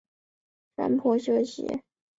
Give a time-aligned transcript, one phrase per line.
[0.03, 1.79] 于是他躺在山坡顶上休息。